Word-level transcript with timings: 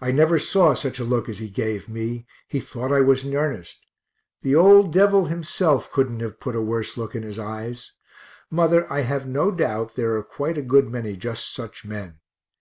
I 0.00 0.10
never 0.10 0.40
saw 0.40 0.74
such 0.74 0.98
a 0.98 1.04
look 1.04 1.28
as 1.28 1.38
he 1.38 1.48
gave 1.48 1.88
me, 1.88 2.26
he 2.48 2.58
thought 2.58 2.90
I 2.90 3.00
was 3.02 3.24
in 3.24 3.36
earnest 3.36 3.86
the 4.42 4.56
old 4.56 4.90
devil 4.92 5.26
himself 5.26 5.92
couldn't 5.92 6.18
have 6.18 6.32
had 6.32 6.40
put 6.40 6.56
a 6.56 6.60
worse 6.60 6.96
look 6.96 7.14
in 7.14 7.22
his 7.22 7.38
eyes. 7.38 7.92
Mother, 8.50 8.92
I 8.92 9.02
have 9.02 9.28
no 9.28 9.52
doubt 9.52 9.94
there 9.94 10.16
are 10.16 10.24
quite 10.24 10.58
a 10.58 10.62
good 10.62 10.88
many 10.90 11.16
just 11.16 11.54
such 11.54 11.84
men. 11.84 12.18